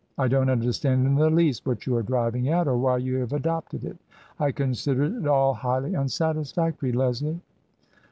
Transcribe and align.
I 0.17 0.27
don't 0.27 0.49
understand 0.49 1.05
in 1.05 1.13
the 1.13 1.29
least 1.29 1.63
what 1.67 1.85
you 1.85 1.95
are 1.95 2.01
driving 2.01 2.49
at, 2.49 2.67
or 2.67 2.75
why 2.75 2.97
you 2.97 3.17
have 3.17 3.33
adopted 3.33 3.83
it. 3.83 3.99
I 4.39 4.51
consider 4.51 5.03
it 5.03 5.27
all 5.27 5.53
highly 5.53 5.95
un 5.95 6.09
satisfactory, 6.09 6.91
Leslie." 6.91 7.39